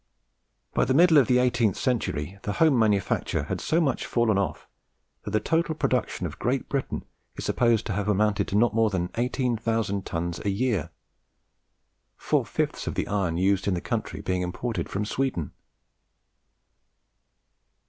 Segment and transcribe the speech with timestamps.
[0.73, 4.67] By the middle of the eighteenth century the home manufacture had so much fallen off,
[5.25, 8.89] that the total production of Great Britain is supposed to have amounted to not more
[8.89, 10.89] than 18,000 tons a year;
[12.17, 15.51] four fifths of the iron used in the country being imported from Sweden.